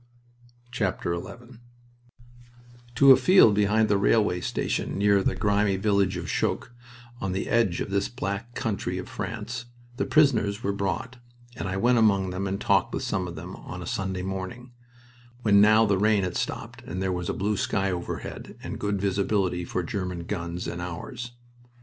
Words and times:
XI 0.71 0.89
To 2.95 3.11
a 3.11 3.15
field 3.15 3.53
behind 3.53 3.87
the 3.87 3.99
railway 3.99 4.41
station 4.41 4.97
near 4.97 5.21
the 5.21 5.35
grimy 5.35 5.75
village 5.75 6.17
of 6.17 6.25
Choques, 6.25 6.69
on 7.19 7.33
the 7.33 7.47
edge 7.47 7.81
of 7.81 7.91
this 7.91 8.09
Black 8.09 8.55
Country 8.55 8.97
of 8.97 9.07
France, 9.07 9.65
the 9.97 10.07
prisoners 10.07 10.63
were 10.63 10.73
brought; 10.73 11.17
and 11.55 11.69
I 11.69 11.77
went 11.77 11.99
among 11.99 12.31
them 12.31 12.47
and 12.47 12.59
talked 12.59 12.95
with 12.95 13.03
some 13.03 13.27
of 13.27 13.35
them, 13.35 13.55
on 13.55 13.83
a 13.83 13.85
Sunday 13.85 14.23
morning, 14.23 14.71
when 15.43 15.61
now 15.61 15.85
the 15.85 15.99
rain 15.99 16.23
had 16.23 16.35
stopped 16.35 16.81
and 16.87 16.99
there 16.99 17.13
was 17.13 17.29
a 17.29 17.33
blue 17.35 17.55
sky 17.55 17.91
overhead 17.91 18.57
and 18.63 18.79
good 18.79 18.99
visibility 18.99 19.63
for 19.63 19.83
German 19.83 20.23
guns 20.25 20.65
and 20.67 20.81
ours. 20.81 21.33